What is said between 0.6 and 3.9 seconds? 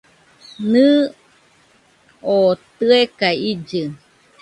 Nɨɨ, oo tɨeka illɨ.